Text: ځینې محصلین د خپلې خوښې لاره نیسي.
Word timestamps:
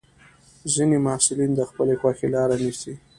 ځینې 0.73 0.97
محصلین 1.05 1.51
د 1.55 1.61
خپلې 1.69 1.93
خوښې 2.01 2.27
لاره 2.35 2.55
نیسي. 2.63 2.93